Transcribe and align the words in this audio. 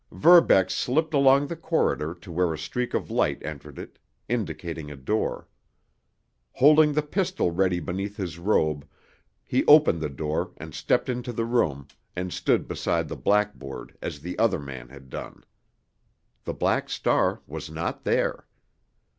Verbeck 0.11 0.71
slipped 0.71 1.13
along 1.13 1.45
the 1.45 1.55
corridor 1.55 2.15
to 2.15 2.31
where 2.31 2.51
a 2.51 2.57
streak 2.57 2.95
of 2.95 3.11
light 3.11 3.39
entered 3.45 3.77
it, 3.77 3.99
indicating 4.27 4.89
a 4.89 4.95
door. 4.95 5.47
Holding 6.53 6.93
the 6.93 7.03
pistol 7.03 7.51
ready 7.51 7.79
beneath 7.79 8.17
his 8.17 8.39
robe, 8.39 8.87
he 9.45 9.63
opened 9.65 10.01
the 10.01 10.09
door 10.09 10.53
and 10.57 10.73
stepped 10.73 11.07
into 11.07 11.31
the 11.31 11.45
room, 11.45 11.87
and 12.15 12.33
stood 12.33 12.67
beside 12.67 13.09
the 13.09 13.15
blackboard 13.15 13.95
as 14.01 14.21
the 14.21 14.39
other 14.39 14.57
man 14.57 14.89
had 14.89 15.07
done. 15.11 15.43
The 16.45 16.53
Black 16.55 16.89
Star 16.89 17.41
was 17.45 17.69
not 17.69 18.03
there. 18.03 18.47